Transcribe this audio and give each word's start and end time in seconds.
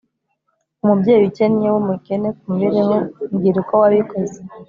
umubyeyi 0.83 1.23
ukennye 1.29 1.67
wumukene 1.73 2.27
kumibereho, 2.37 2.95
mbwira 3.33 3.57
uko 3.63 3.73
wabikoze 3.81 4.37